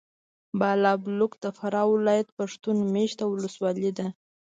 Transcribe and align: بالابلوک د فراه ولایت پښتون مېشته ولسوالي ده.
بالابلوک 0.59 1.33
د 1.43 1.45
فراه 1.57 1.87
ولایت 1.95 2.27
پښتون 2.39 2.77
مېشته 2.95 3.23
ولسوالي 3.27 3.91
ده. 3.97 4.07